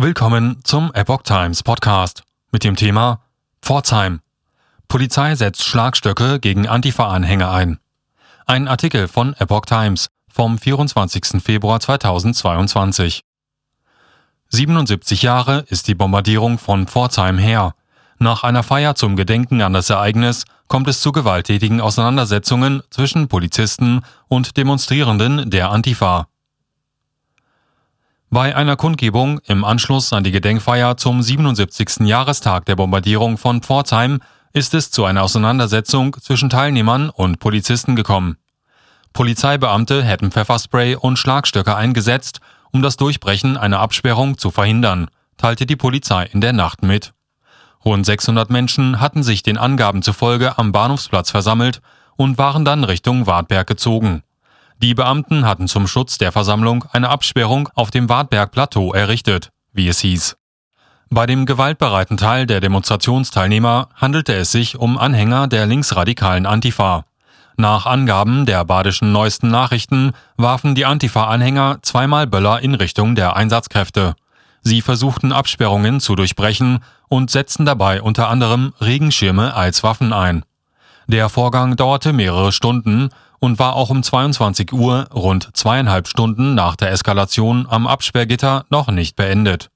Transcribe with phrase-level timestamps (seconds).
[0.00, 3.20] Willkommen zum Epoch Times Podcast mit dem Thema
[3.60, 4.20] Pforzheim.
[4.86, 7.80] Polizei setzt Schlagstöcke gegen Antifa-Anhänger ein.
[8.46, 11.42] Ein Artikel von Epoch Times vom 24.
[11.42, 13.24] Februar 2022.
[14.50, 17.74] 77 Jahre ist die Bombardierung von Pforzheim her.
[18.20, 24.02] Nach einer Feier zum Gedenken an das Ereignis kommt es zu gewalttätigen Auseinandersetzungen zwischen Polizisten
[24.28, 26.28] und Demonstrierenden der Antifa.
[28.30, 32.00] Bei einer Kundgebung im Anschluss an die Gedenkfeier zum 77.
[32.00, 34.20] Jahrestag der Bombardierung von Pforzheim
[34.52, 38.36] ist es zu einer Auseinandersetzung zwischen Teilnehmern und Polizisten gekommen.
[39.14, 45.76] Polizeibeamte hätten Pfefferspray und Schlagstöcke eingesetzt, um das Durchbrechen einer Absperrung zu verhindern, teilte die
[45.76, 47.14] Polizei in der Nacht mit.
[47.82, 51.80] Rund 600 Menschen hatten sich den Angaben zufolge am Bahnhofsplatz versammelt
[52.16, 54.22] und waren dann Richtung Wartberg gezogen.
[54.80, 59.98] Die Beamten hatten zum Schutz der Versammlung eine Absperrung auf dem Wartberg-Plateau errichtet, wie es
[60.00, 60.36] hieß.
[61.10, 67.06] Bei dem gewaltbereiten Teil der Demonstrationsteilnehmer handelte es sich um Anhänger der linksradikalen Antifa.
[67.56, 74.14] Nach Angaben der badischen neuesten Nachrichten warfen die Antifa-Anhänger zweimal Böller in Richtung der Einsatzkräfte.
[74.62, 80.44] Sie versuchten Absperrungen zu durchbrechen und setzten dabei unter anderem Regenschirme als Waffen ein.
[81.08, 83.08] Der Vorgang dauerte mehrere Stunden
[83.40, 88.88] und war auch um 22 Uhr, rund zweieinhalb Stunden nach der Eskalation am Absperrgitter, noch
[88.88, 89.70] nicht beendet.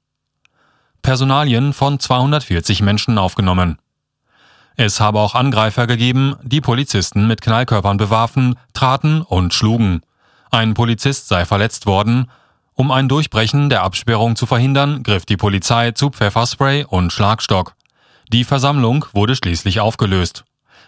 [1.03, 3.79] Personalien von 240 Menschen aufgenommen.
[4.77, 10.01] Es habe auch Angreifer gegeben, die Polizisten mit Knallkörpern bewarfen, traten und schlugen.
[10.51, 12.31] Ein Polizist sei verletzt worden.
[12.75, 17.75] Um ein Durchbrechen der Absperrung zu verhindern, griff die Polizei zu Pfefferspray und Schlagstock.
[18.33, 20.45] Die Versammlung wurde schließlich aufgelöst.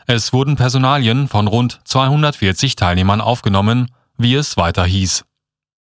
[0.06, 5.24] Es wurden Personalien von rund 240 Teilnehmern aufgenommen, wie es weiter hieß